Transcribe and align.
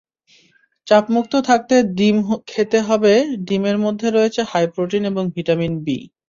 চাপমুক্ত 0.87 1.33
থাকতে 1.49 1.75
ডিম 1.97 2.17
খেতে 2.47 2.79
হবেডিমের 2.87 3.77
মধ্যে 3.85 4.07
রয়েছে 4.09 4.41
হাই 4.51 4.65
প্রোটিন 4.73 5.03
এবং 5.11 5.23
ভিটামিন 5.35 5.73
বি। 5.85 5.97